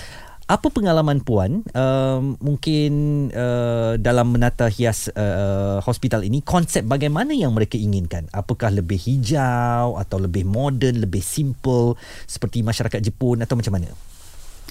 Apa 0.44 0.68
pengalaman 0.68 1.24
puan 1.24 1.64
uh, 1.72 2.20
mungkin 2.44 2.92
uh, 3.32 3.96
dalam 3.96 4.36
menata 4.36 4.68
hias 4.68 5.08
uh, 5.16 5.80
hospital 5.80 6.20
ini 6.28 6.44
konsep 6.44 6.84
bagaimana 6.84 7.32
yang 7.32 7.56
mereka 7.56 7.80
inginkan? 7.80 8.28
Apakah 8.36 8.68
lebih 8.76 9.00
hijau 9.00 9.96
atau 9.96 10.18
lebih 10.20 10.44
moden 10.44 11.00
lebih 11.00 11.24
simple 11.24 11.96
seperti 12.28 12.60
masyarakat 12.60 13.00
Jepun 13.00 13.40
atau 13.40 13.56
macam 13.56 13.80
mana 13.80 13.96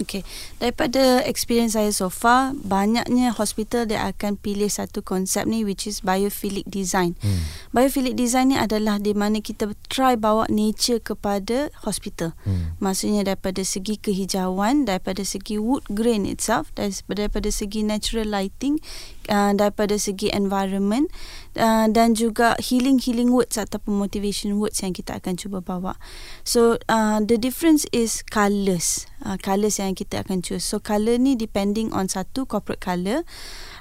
Okay. 0.02 0.26
Daripada 0.58 1.22
experience 1.22 1.78
saya 1.78 1.94
so 1.94 2.10
far, 2.10 2.52
banyaknya 2.58 3.30
hospital 3.30 3.86
dia 3.86 4.10
akan 4.10 4.34
pilih 4.36 4.66
satu 4.66 5.00
konsep 5.00 5.46
ni 5.46 5.62
which 5.62 5.86
is 5.86 6.02
biophilic 6.02 6.66
design. 6.66 7.14
Hmm. 7.22 7.46
Biophilic 7.70 8.18
design 8.18 8.50
ni 8.52 8.58
adalah 8.58 8.98
di 8.98 9.14
mana 9.14 9.38
kita 9.38 9.70
try 9.86 10.18
bawa 10.18 10.50
nature 10.50 10.98
kepada 10.98 11.70
hospital. 11.86 12.34
Hmm. 12.42 12.74
Maksudnya 12.82 13.22
daripada 13.22 13.62
segi 13.62 13.96
kehijauan, 13.96 14.84
daripada 14.84 15.22
segi 15.22 15.56
wood 15.56 15.86
grain 15.88 16.26
itself, 16.26 16.74
daripada, 16.74 17.30
daripada 17.30 17.48
segi 17.54 17.86
natural 17.86 18.28
lighting, 18.28 18.82
uh, 19.28 19.52
daripada 19.54 19.98
segi 20.00 20.32
environment 20.32 21.10
uh, 21.58 21.86
dan 21.90 22.16
juga 22.16 22.56
healing-healing 22.58 23.30
words 23.30 23.60
ataupun 23.60 23.94
motivation 23.98 24.56
words 24.58 24.80
yang 24.80 24.96
kita 24.96 25.20
akan 25.20 25.38
cuba 25.38 25.60
bawa. 25.60 25.98
So 26.42 26.80
uh, 26.88 27.20
the 27.22 27.36
difference 27.38 27.84
is 27.94 28.24
colours. 28.26 29.06
Uh, 29.22 29.38
colours 29.38 29.78
yang 29.78 29.94
kita 29.94 30.26
akan 30.26 30.42
choose. 30.42 30.66
So 30.66 30.82
colour 30.82 31.14
ni 31.20 31.38
depending 31.38 31.94
on 31.94 32.10
satu 32.10 32.42
corporate 32.42 32.82
colour 32.82 33.22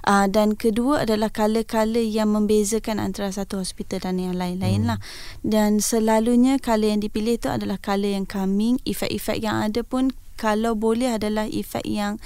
uh, 0.05 0.29
dan 0.29 0.53
kedua 0.53 1.07
adalah 1.09 1.33
colour-colour 1.33 2.05
yang 2.05 2.33
membezakan 2.33 3.01
antara 3.01 3.33
satu 3.33 3.57
hospital 3.61 4.05
dan 4.05 4.21
yang 4.21 4.37
lain-lain 4.37 4.85
lah. 4.85 4.99
Dan 5.41 5.81
selalunya 5.81 6.61
colour 6.61 6.93
yang 6.93 7.01
dipilih 7.01 7.41
tu 7.41 7.49
adalah 7.49 7.81
colour 7.81 8.13
yang 8.13 8.29
calming. 8.29 8.77
Efek-efek 8.85 9.41
yang 9.41 9.65
ada 9.65 9.81
pun 9.81 10.13
kalau 10.41 10.73
boleh 10.73 11.13
adalah 11.13 11.45
efek 11.45 11.85
yang 11.85 12.17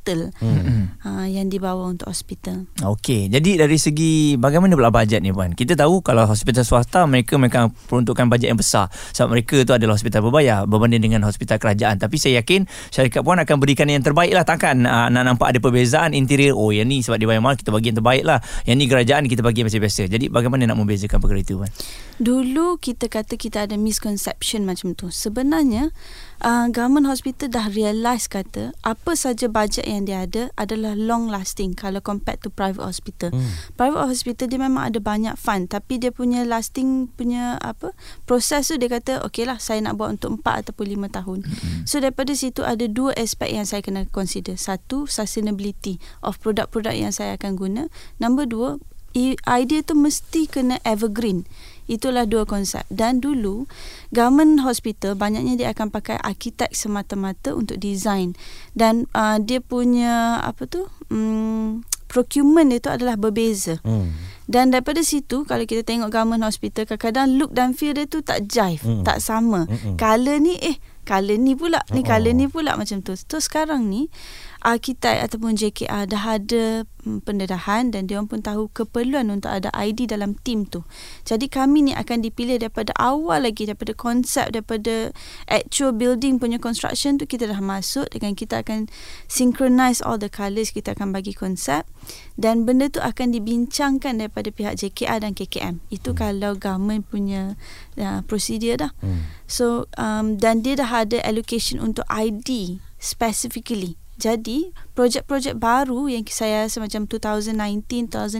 subtle 0.00 0.32
Hmm. 0.40 0.96
uh, 1.04 1.28
yang 1.28 1.52
dibawa 1.52 1.92
untuk 1.92 2.08
hospital. 2.08 2.64
Okey, 2.80 3.28
jadi 3.28 3.68
dari 3.68 3.76
segi 3.76 4.40
bagaimana 4.40 4.72
pula 4.72 4.88
bajet 4.88 5.20
ni 5.20 5.28
puan? 5.28 5.52
Kita 5.52 5.76
tahu 5.76 6.00
kalau 6.00 6.24
hospital 6.24 6.64
swasta 6.64 7.04
mereka 7.04 7.36
mereka 7.36 7.68
peruntukan 7.92 8.32
bajet 8.32 8.48
yang 8.48 8.56
besar 8.56 8.88
sebab 9.12 9.36
mereka 9.36 9.60
tu 9.68 9.76
adalah 9.76 10.00
hospital 10.00 10.24
berbayar 10.24 10.64
berbanding 10.64 11.04
dengan 11.04 11.20
hospital 11.28 11.60
kerajaan. 11.60 12.00
Tapi 12.00 12.16
saya 12.16 12.40
yakin 12.40 12.64
syarikat 12.88 13.20
puan 13.20 13.36
akan 13.44 13.60
berikan 13.60 13.92
yang 13.92 14.00
terbaik 14.00 14.32
lah 14.32 14.48
takkan 14.48 14.88
uh, 14.88 15.12
nak 15.12 15.28
nampak 15.28 15.52
ada 15.52 15.60
perbezaan 15.60 16.16
interior. 16.16 16.56
Oh 16.56 16.72
yang 16.72 16.88
ni 16.88 17.04
sebab 17.04 17.20
dia 17.20 17.28
bayar 17.28 17.44
mahal 17.44 17.60
kita 17.60 17.68
bagi 17.68 17.92
yang 17.92 17.98
terbaik 18.00 18.24
lah. 18.24 18.40
Yang 18.64 18.76
ni 18.80 18.84
kerajaan 18.88 19.22
kita 19.28 19.44
bagi 19.44 19.60
macam 19.68 19.80
biasa. 19.84 20.08
Jadi 20.08 20.32
bagaimana 20.32 20.64
nak 20.64 20.80
membezakan 20.80 21.20
perkara 21.20 21.44
itu 21.44 21.60
puan? 21.60 21.70
Dulu 22.16 22.80
kita 22.80 23.12
kata 23.12 23.36
kita 23.36 23.68
ada 23.68 23.76
misconception 23.76 24.64
macam 24.64 24.96
tu. 24.96 25.12
Sebenarnya 25.12 25.92
uh, 26.40 26.72
government 26.72 27.08
hospital 27.08 27.52
dah 27.52 27.68
realise 27.68 28.28
kata 28.30 28.72
apa 28.80 29.12
saja 29.12 29.48
bajet 29.48 29.89
yang 29.90 30.06
dia 30.06 30.22
ada 30.22 30.54
adalah 30.54 30.94
long 30.94 31.26
lasting 31.26 31.74
kalau 31.74 31.98
compared 31.98 32.38
to 32.38 32.48
private 32.48 32.86
hospital. 32.86 33.34
Hmm. 33.34 33.50
Private 33.74 34.06
hospital 34.06 34.46
dia 34.46 34.60
memang 34.62 34.94
ada 34.94 35.02
banyak 35.02 35.34
fund 35.34 35.66
tapi 35.66 35.98
dia 35.98 36.14
punya 36.14 36.46
lasting 36.46 37.10
punya 37.10 37.58
apa 37.58 37.90
proses 38.24 38.70
tu 38.70 38.78
dia 38.78 38.86
kata 38.86 39.26
okey 39.26 39.50
lah 39.50 39.58
saya 39.58 39.82
nak 39.82 39.98
buat 39.98 40.14
untuk 40.14 40.38
4 40.38 40.62
ataupun 40.66 40.86
5 41.10 41.16
tahun. 41.18 41.38
So 41.84 41.98
daripada 41.98 42.32
situ 42.38 42.62
ada 42.62 42.86
dua 42.86 43.10
aspek 43.18 43.50
yang 43.50 43.66
saya 43.66 43.82
kena 43.82 44.06
consider. 44.06 44.54
Satu 44.54 45.10
sustainability 45.10 45.98
of 46.22 46.38
produk-produk 46.38 46.94
yang 46.94 47.10
saya 47.10 47.34
akan 47.34 47.58
guna. 47.58 47.82
Number 48.22 48.46
dua 48.46 48.78
idea 49.50 49.82
tu 49.82 49.98
mesti 49.98 50.46
kena 50.46 50.78
evergreen. 50.86 51.42
Itulah 51.86 52.26
dua 52.26 52.44
konsep. 52.44 52.82
Dan 52.90 53.22
dulu 53.22 53.64
government 54.10 54.60
hospital 54.60 55.14
banyaknya 55.14 55.54
dia 55.56 55.68
akan 55.72 55.88
pakai 55.88 56.18
arkitek 56.18 56.72
semata-mata 56.72 57.54
untuk 57.54 57.78
design 57.78 58.34
dan 58.74 59.06
uh, 59.12 59.38
dia 59.38 59.62
punya 59.62 60.38
apa 60.40 60.66
tu 60.66 60.86
um, 61.08 61.80
procurement 62.06 62.66
dia 62.66 62.82
tu 62.82 62.90
adalah 62.90 63.14
berbeza. 63.14 63.78
Hmm. 63.86 64.10
Dan 64.50 64.74
daripada 64.74 64.98
situ 65.06 65.46
kalau 65.46 65.62
kita 65.62 65.86
tengok 65.86 66.10
government 66.10 66.42
hospital 66.42 66.82
kadang-kadang 66.82 67.38
look 67.38 67.54
dan 67.54 67.70
feel 67.70 67.94
dia 67.94 68.10
tu 68.10 68.18
tak 68.18 68.50
jive, 68.50 68.82
Hmm. 68.82 69.06
tak 69.06 69.22
sama. 69.22 69.70
Mm-mm. 69.70 69.94
Color 69.94 70.42
ni 70.42 70.58
eh 70.58 70.74
color 71.06 71.38
ni 71.38 71.54
pula, 71.54 71.82
ni 71.90 72.02
Oh. 72.02 72.06
color 72.06 72.34
ni 72.34 72.46
pula 72.46 72.74
macam 72.74 72.98
tu. 72.98 73.14
So 73.14 73.38
sekarang 73.38 73.86
ni 73.86 74.10
arkitek 74.60 75.24
ataupun 75.24 75.56
JKR 75.56 76.04
dah 76.08 76.24
ada 76.36 76.84
mm, 77.04 77.24
pendedahan 77.24 77.88
dan 77.92 78.04
dia 78.04 78.20
pun 78.24 78.44
tahu 78.44 78.68
keperluan 78.72 79.32
untuk 79.32 79.48
ada 79.48 79.72
ID 79.72 80.08
dalam 80.08 80.36
tim 80.40 80.68
tu. 80.68 80.84
Jadi 81.24 81.48
kami 81.48 81.90
ni 81.90 81.92
akan 81.96 82.20
dipilih 82.20 82.60
daripada 82.60 82.92
awal 83.00 83.48
lagi 83.48 83.68
daripada 83.68 83.96
konsep 83.96 84.52
daripada 84.52 85.12
actual 85.48 85.96
building 85.96 86.36
punya 86.36 86.60
construction 86.60 87.16
tu 87.16 87.24
kita 87.24 87.48
dah 87.48 87.60
masuk 87.60 88.08
dengan 88.12 88.36
kita 88.36 88.60
akan 88.60 88.88
synchronize 89.28 90.04
all 90.04 90.20
the 90.20 90.28
colours 90.28 90.72
kita 90.72 90.92
akan 90.92 91.12
bagi 91.12 91.32
konsep 91.32 91.88
dan 92.40 92.64
benda 92.64 92.88
tu 92.88 93.04
akan 93.04 93.36
dibincangkan 93.36 94.16
daripada 94.16 94.48
pihak 94.48 94.80
JKR 94.80 95.20
dan 95.20 95.36
KKM. 95.36 95.84
Itu 95.92 96.16
kalau 96.16 96.56
government 96.56 97.04
punya 97.08 97.60
uh, 98.00 98.24
prosedur 98.24 98.80
dah. 98.80 98.92
Hmm. 99.04 99.28
So 99.44 99.88
um, 100.00 100.40
dan 100.40 100.64
dia 100.64 100.80
dah 100.80 101.04
ada 101.04 101.20
allocation 101.20 101.80
untuk 101.80 102.08
ID 102.08 102.80
specifically. 102.96 103.99
Jadi 104.20 104.76
projek-projek 104.92 105.56
baru 105.56 106.12
yang 106.12 106.28
saya 106.28 106.68
rasa 106.68 106.76
macam 106.76 107.08
2019, 107.08 107.56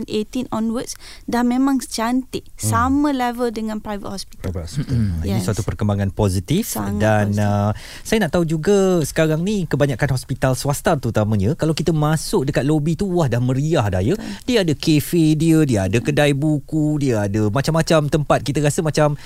2018 0.05 0.45
onwards 0.53 0.93
dah 1.25 1.41
memang 1.41 1.81
cantik. 1.81 2.45
Sama 2.53 3.09
level 3.09 3.49
dengan 3.49 3.81
private 3.81 4.13
hospital. 4.13 4.41
Private 4.45 4.65
hospital. 4.69 4.93
Hmm. 4.93 5.25
Ini 5.25 5.41
Yes. 5.41 5.49
suatu 5.49 5.65
perkembangan 5.65 6.13
positif 6.13 6.69
Sangat 6.69 7.01
dan 7.01 7.25
positif. 7.33 7.49
Uh, 7.49 7.71
saya 8.05 8.17
nak 8.21 8.31
tahu 8.37 8.45
juga 8.45 9.01
sekarang 9.01 9.41
ni 9.41 9.65
kebanyakan 9.65 10.13
hospital 10.13 10.53
swasta 10.53 10.93
terutamanya 10.93 11.57
kalau 11.57 11.73
kita 11.73 11.89
masuk 11.89 12.45
dekat 12.45 12.61
lobi 12.61 12.93
tu 12.93 13.09
wah 13.09 13.25
dah 13.25 13.41
meriah 13.41 13.89
dah 13.89 14.05
ya. 14.05 14.13
Dia 14.45 14.61
ada 14.61 14.77
kafe 14.77 15.33
dia, 15.33 15.65
dia 15.65 15.89
ada 15.89 15.97
kedai 15.97 16.37
buku, 16.37 17.01
dia 17.01 17.25
ada 17.25 17.49
macam-macam 17.49 18.05
tempat 18.05 18.39
kita 18.45 18.61
rasa 18.61 18.85
macam 18.85 19.17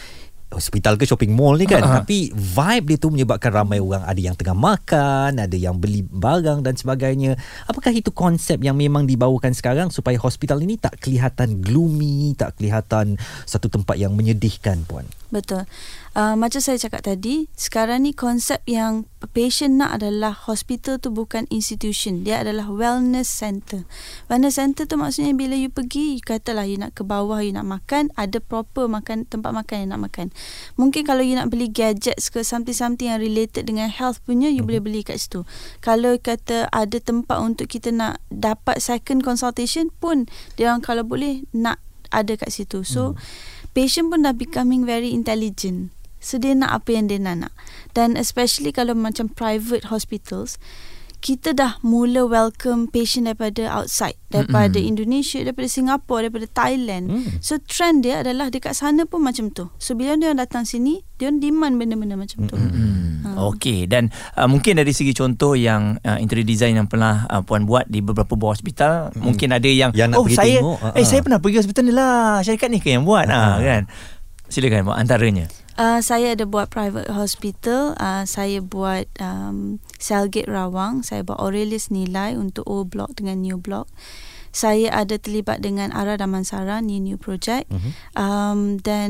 hospital 0.47 0.95
ke 0.95 1.03
shopping 1.03 1.33
mall 1.33 1.53
ni 1.53 1.65
kan 1.65 1.81
Ah. 1.81 1.93
tapi 1.99 2.29
vibe 2.31 2.85
dia 2.87 2.97
tu 2.97 3.09
menyebabkan 3.09 3.51
ramai 3.51 3.77
orang 3.77 4.01
ada 4.01 4.15
yang 4.15 4.33
tengah 4.33 4.53
makan 4.53 5.35
ada 5.35 5.53
yang 5.53 5.75
beli 5.75 6.01
barang 6.01 6.61
dan 6.61 6.73
sebagainya 6.73 7.35
apakah 7.65 7.89
itu 7.89 8.09
konsep 8.09 8.61
yang 8.61 8.73
memang 8.73 9.03
dibawakan 9.03 9.51
sekarang 9.51 9.89
supaya 9.89 10.15
hospital 10.15 10.61
ini 10.61 10.77
tak 10.77 11.01
kelihatan 11.01 11.59
gloomy 11.59 12.31
tak 12.33 12.55
kelihatan 12.55 13.17
satu 13.43 13.67
tempat 13.67 13.97
yang 13.97 14.13
menyedihkan 14.13 14.85
puan 14.85 15.03
Betul. 15.27 15.65
Uh, 16.15 16.31
macam 16.39 16.63
saya 16.63 16.79
cakap 16.79 17.03
tadi, 17.03 17.51
sekarang 17.59 18.07
ni 18.07 18.15
konsep 18.15 18.63
yang 18.63 19.03
patient 19.35 19.75
nak 19.75 19.99
adalah 19.99 20.31
hospital 20.31 20.95
tu 20.95 21.11
bukan 21.11 21.43
institution. 21.51 22.23
Dia 22.23 22.39
adalah 22.39 22.71
wellness 22.71 23.27
center. 23.27 23.83
Wellness 24.31 24.55
center 24.55 24.87
tu 24.87 24.95
maksudnya 24.95 25.35
bila 25.35 25.59
you 25.59 25.67
pergi, 25.67 26.15
you 26.15 26.23
katalah 26.23 26.63
you 26.63 26.79
nak 26.79 26.95
ke 26.95 27.03
bawah, 27.03 27.43
you 27.43 27.51
nak 27.51 27.67
makan, 27.67 28.15
ada 28.15 28.39
proper 28.39 28.87
makan 28.87 29.27
tempat 29.27 29.51
makan 29.51 29.75
yang 29.83 29.91
nak 29.91 30.07
makan. 30.07 30.31
Mungkin 30.79 31.03
kalau 31.03 31.19
you 31.19 31.35
nak 31.35 31.51
beli 31.51 31.67
gadgets 31.67 32.31
ke 32.31 32.47
something-something 32.47 33.11
yang 33.11 33.19
related 33.19 33.67
dengan 33.67 33.91
health 33.91 34.23
punya, 34.23 34.47
you 34.47 34.63
boleh 34.63 34.79
beli 34.79 35.03
kat 35.03 35.19
situ. 35.19 35.43
Kalau 35.83 36.15
kata 36.15 36.71
ada 36.71 36.95
tempat 37.03 37.43
untuk 37.43 37.67
kita 37.67 37.91
nak 37.91 38.23
dapat 38.31 38.79
second 38.79 39.19
consultation 39.19 39.91
pun, 39.99 40.31
dia 40.55 40.71
orang 40.71 40.79
kalau 40.79 41.03
boleh 41.03 41.43
nak 41.51 41.83
ada 42.07 42.39
kat 42.39 42.55
situ. 42.55 42.87
So, 42.87 43.19
patient 43.75 44.07
pun 44.07 44.23
dah 44.23 44.31
becoming 44.31 44.87
very 44.87 45.11
intelligent. 45.11 45.94
So 46.25 46.41
dia 46.41 46.57
nak 46.57 46.73
apa 46.73 46.97
yang 46.97 47.05
dia 47.05 47.21
nak 47.21 47.35
nak. 47.45 47.53
Dan 47.93 48.17
especially 48.17 48.73
kalau 48.73 48.97
macam 48.97 49.29
private 49.29 49.93
hospitals, 49.93 50.57
kita 51.21 51.57
dah 51.57 51.77
mula 51.85 52.25
welcome 52.25 52.89
patient 52.89 53.29
daripada 53.29 53.69
outside. 53.69 54.17
Daripada 54.33 54.77
Mm-mm. 54.77 54.89
Indonesia, 54.93 55.41
daripada 55.41 55.69
Singapore, 55.69 56.29
daripada 56.29 56.45
Thailand. 56.49 57.05
Hmm. 57.09 57.29
So 57.41 57.61
trend 57.61 58.05
dia 58.05 58.25
adalah 58.25 58.53
dekat 58.53 58.77
sana 58.77 59.05
pun 59.09 59.25
macam 59.25 59.49
tu. 59.53 59.69
So 59.81 59.97
bila 59.97 60.17
dia 60.17 60.33
orang 60.33 60.41
datang 60.41 60.69
sini, 60.69 61.01
dia 61.17 61.29
orang 61.29 61.41
demand 61.41 61.73
benda-benda 61.81 62.15
macam 62.17 62.45
tu. 62.45 62.57
Hmm. 62.57 63.25
Ha. 63.25 63.29
Okey 63.49 63.89
dan 63.89 64.13
uh, 64.37 64.45
mungkin 64.45 64.77
dari 64.77 64.93
segi 64.93 65.17
contoh 65.17 65.57
yang 65.57 65.97
uh, 66.05 66.21
interior 66.21 66.45
design 66.45 66.77
yang 66.77 66.85
pernah 66.85 67.25
uh, 67.25 67.41
puan 67.41 67.65
buat 67.65 67.89
di 67.89 68.05
beberapa 68.05 68.37
buah 68.37 68.53
hospital 68.53 69.09
hmm. 69.09 69.21
mungkin 69.25 69.49
ada 69.49 69.65
yang, 69.65 69.89
Yang 69.97 70.13
nak 70.13 70.17
oh 70.21 70.25
pergi 70.29 70.37
saya 70.37 70.57
tengok, 70.61 70.77
eh 70.77 70.85
uh-uh. 70.85 71.05
saya 71.09 71.21
pernah 71.25 71.39
pergi 71.41 71.57
hospital 71.57 71.83
ni 71.89 71.93
lah 71.97 72.45
syarikat 72.45 72.69
ni 72.69 72.77
ke 72.77 72.93
yang 72.93 73.01
buat 73.01 73.25
ha. 73.25 73.57
Uh-uh. 73.57 73.65
kan 73.65 73.81
silakan 74.45 74.85
buat 74.85 75.01
antaranya 75.01 75.49
Uh, 75.75 75.99
saya 75.99 76.31
ada 76.31 76.47
buat 76.47 76.71
private 76.71 77.11
hospital. 77.11 77.99
Uh, 77.99 78.23
saya 78.23 78.63
buat 78.63 79.11
um, 79.19 79.83
Cellgate 79.99 80.47
Rawang. 80.47 81.03
Saya 81.03 81.27
buat 81.27 81.35
Aurelius 81.35 81.91
Nilai 81.91 82.39
untuk 82.39 82.63
old 82.63 82.95
block 82.95 83.19
dengan 83.19 83.43
new 83.43 83.59
block. 83.59 83.91
Saya 84.55 84.87
ada 84.87 85.19
terlibat 85.19 85.59
dengan 85.59 85.91
Ara 85.91 86.15
Damansara 86.15 86.79
ni 86.79 87.03
new 87.03 87.19
project. 87.19 87.67
Mhm. 87.67 87.91
Um, 88.15 88.59
dan 88.79 89.09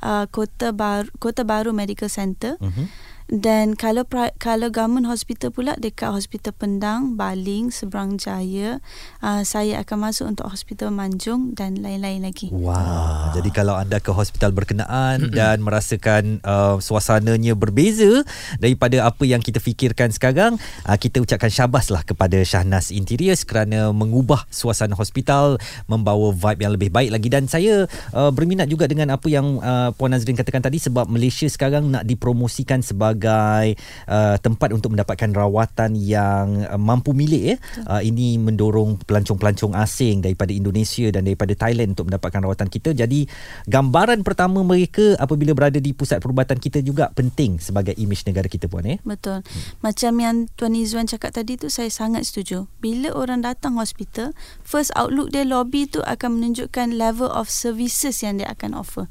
uh, 0.00 0.24
Kota 0.32 0.72
Baru 0.72 1.12
Kota 1.20 1.44
Baru 1.44 1.76
Medical 1.76 2.08
Center. 2.08 2.56
Mhm. 2.64 2.88
Dan 3.28 3.76
kalau 3.76 4.08
kalau 4.40 4.72
government 4.72 5.04
hospital 5.04 5.52
pula 5.52 5.76
dekat 5.76 6.16
Hospital 6.16 6.56
Pendang, 6.56 7.12
Baling, 7.20 7.68
Seberang 7.68 8.16
Jaya, 8.16 8.80
uh, 9.20 9.44
saya 9.44 9.84
akan 9.84 10.08
masuk 10.08 10.32
untuk 10.32 10.48
Hospital 10.48 10.88
Manjung 10.96 11.52
dan 11.52 11.76
lain-lain 11.76 12.24
lagi. 12.24 12.48
Wah, 12.56 13.28
jadi 13.36 13.52
kalau 13.52 13.76
anda 13.76 14.00
ke 14.00 14.16
hospital 14.16 14.56
berkenaan 14.56 15.28
dan 15.36 15.60
merasakan 15.60 16.40
uh, 16.40 16.80
suasananya 16.80 17.52
berbeza 17.52 18.24
daripada 18.56 19.04
apa 19.04 19.28
yang 19.28 19.44
kita 19.44 19.60
fikirkan 19.60 20.08
sekarang, 20.08 20.56
uh, 20.88 20.96
kita 20.96 21.20
ucapkan 21.20 21.52
syabaslah 21.52 22.08
kepada 22.08 22.40
Syahnas 22.40 22.88
Interiors 22.88 23.44
kerana 23.44 23.92
mengubah 23.92 24.48
suasana 24.48 24.96
hospital, 24.96 25.60
membawa 25.84 26.32
vibe 26.32 26.64
yang 26.64 26.72
lebih 26.72 26.88
baik 26.88 27.12
lagi. 27.12 27.28
Dan 27.28 27.44
saya 27.44 27.84
uh, 28.16 28.32
berminat 28.32 28.72
juga 28.72 28.88
dengan 28.88 29.12
apa 29.12 29.28
yang 29.28 29.60
uh, 29.60 29.92
Puan 29.92 30.16
Nazrin 30.16 30.32
katakan 30.32 30.64
tadi 30.64 30.80
sebab 30.80 31.12
Malaysia 31.12 31.44
sekarang 31.44 31.92
nak 31.92 32.08
dipromosikan 32.08 32.80
sebagai 32.80 33.17
uh, 33.24 34.36
tempat 34.38 34.70
untuk 34.70 34.94
mendapatkan 34.94 35.30
rawatan 35.34 35.98
yang 35.98 36.62
uh, 36.68 36.78
mampu 36.78 37.10
milik 37.10 37.42
ya. 37.42 37.56
Uh, 37.88 38.02
ini 38.04 38.38
mendorong 38.38 39.00
pelancong-pelancong 39.02 39.74
asing 39.74 40.22
daripada 40.22 40.54
Indonesia 40.54 41.10
dan 41.10 41.26
daripada 41.26 41.52
Thailand 41.58 41.98
untuk 41.98 42.12
mendapatkan 42.12 42.40
rawatan 42.44 42.68
kita. 42.70 42.94
Jadi 42.94 43.26
gambaran 43.66 44.22
pertama 44.22 44.62
mereka 44.62 45.18
apabila 45.18 45.56
berada 45.56 45.80
di 45.82 45.90
pusat 45.96 46.22
perubatan 46.22 46.60
kita 46.60 46.82
juga 46.84 47.10
penting 47.14 47.58
sebagai 47.58 47.96
imej 47.96 48.28
negara 48.28 48.46
kita 48.46 48.68
puan 48.68 48.86
eh. 48.86 48.98
Betul. 49.02 49.42
Macam 49.80 50.12
yang 50.20 50.36
Tuan 50.54 50.76
Izzuan 50.76 51.08
cakap 51.08 51.32
tadi 51.32 51.56
tu 51.56 51.72
saya 51.72 51.88
sangat 51.88 52.28
setuju. 52.28 52.68
Bila 52.82 53.14
orang 53.16 53.40
datang 53.40 53.80
hospital, 53.80 54.36
first 54.60 54.92
outlook 54.98 55.32
dia 55.32 55.46
lobby 55.48 55.88
tu 55.88 56.04
akan 56.04 56.40
menunjukkan 56.40 56.92
level 56.92 57.30
of 57.32 57.48
services 57.48 58.20
yang 58.20 58.42
dia 58.42 58.52
akan 58.52 58.76
offer. 58.76 59.06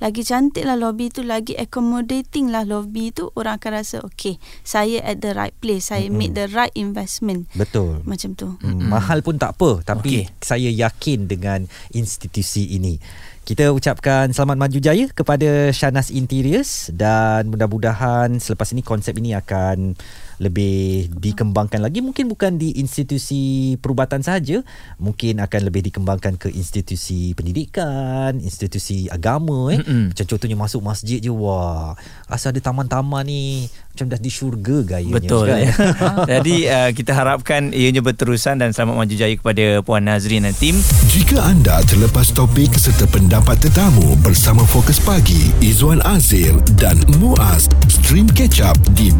Lagi 0.00 0.24
cantik 0.24 0.64
lah 0.64 0.78
lobby 0.78 1.12
tu, 1.12 1.20
lagi 1.26 1.52
accommodating 1.58 2.48
lah 2.48 2.64
lobby 2.64 3.12
tu, 3.12 3.28
orang 3.36 3.51
akan 3.52 3.70
rasa 3.84 3.96
okay, 4.00 4.40
saya 4.64 5.04
at 5.04 5.20
the 5.20 5.36
right 5.36 5.52
place, 5.60 5.92
saya 5.92 6.08
Mm-mm. 6.08 6.16
make 6.16 6.32
the 6.32 6.48
right 6.50 6.72
investment. 6.72 7.46
Betul. 7.52 8.00
Macam 8.08 8.32
tu. 8.32 8.48
Hmm, 8.64 8.88
mahal 8.88 9.20
pun 9.20 9.36
tak 9.36 9.60
apa 9.60 9.84
tapi 9.84 10.24
Okey. 10.24 10.40
saya 10.40 10.68
yakin 10.72 11.28
dengan 11.28 11.68
institusi 11.92 12.72
ini. 12.74 12.96
Kita 13.42 13.74
ucapkan 13.74 14.30
selamat 14.30 14.54
maju 14.54 14.78
jaya 14.78 15.10
kepada 15.10 15.74
Shanas 15.74 16.14
Interiors 16.14 16.94
dan 16.94 17.50
mudah-mudahan 17.50 18.38
selepas 18.38 18.70
ini 18.70 18.86
konsep 18.86 19.18
ini 19.18 19.34
akan 19.34 19.98
lebih 20.42 21.06
dikembangkan 21.14 21.78
lagi 21.78 22.02
mungkin 22.02 22.26
bukan 22.26 22.58
di 22.58 22.74
institusi 22.82 23.74
perubatan 23.78 24.26
sahaja 24.26 24.66
mungkin 24.98 25.38
akan 25.38 25.60
lebih 25.70 25.86
dikembangkan 25.86 26.34
ke 26.34 26.50
institusi 26.50 27.30
pendidikan 27.38 28.42
institusi 28.42 29.06
agama 29.06 29.70
eh 29.70 29.78
Mm-mm. 29.78 30.10
macam 30.10 30.26
contohnya 30.26 30.58
masuk 30.58 30.82
masjid 30.82 31.22
je 31.22 31.30
wah 31.30 31.94
rasa 32.26 32.50
ada 32.50 32.58
taman-taman 32.58 33.22
ni 33.22 33.70
macam 33.92 34.08
dah 34.08 34.16
di 34.16 34.32
syurga 34.32 34.96
gayanya 34.96 35.20
Betul 35.20 35.52
kan? 35.52 35.60
ya. 35.60 35.72
Jadi 36.40 36.56
uh, 36.64 36.90
kita 36.96 37.12
harapkan 37.12 37.76
ianya 37.76 38.00
berterusan 38.00 38.56
dan 38.56 38.72
selamat 38.72 39.04
maju 39.04 39.14
jaya 39.14 39.36
kepada 39.36 39.84
Puan 39.84 40.08
Nazrin 40.08 40.48
dan 40.48 40.56
tim. 40.56 40.80
Jika 41.12 41.44
anda 41.44 41.84
terlepas 41.84 42.32
topik 42.32 42.72
serta 42.72 43.04
pendapat 43.12 43.60
tetamu 43.60 44.16
bersama 44.24 44.64
Fokus 44.64 44.96
Pagi, 44.96 45.52
Izwan 45.60 46.00
Azir 46.08 46.56
dan 46.80 46.96
Muaz, 47.20 47.68
stream 47.92 48.32
catch 48.32 48.64
up 48.64 48.80
di 48.96 49.12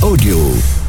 audio. 0.00 0.81